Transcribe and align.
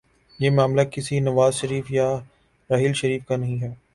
یہ 0.39 0.49
معاملہ 0.49 0.81
کسی 0.91 1.19
نواز 1.19 1.53
شریف 1.55 1.91
یا 1.91 2.07
راحیل 2.69 2.93
شریف 2.93 3.25
کا 3.27 3.35
نہیں 3.35 3.61
ہے۔ 3.61 3.73